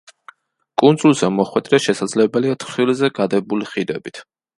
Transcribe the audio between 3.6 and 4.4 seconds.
ხიდებით.